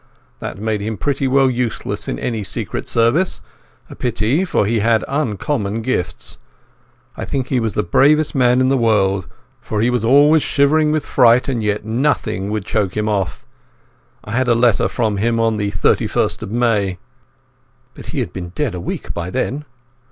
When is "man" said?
8.33-8.61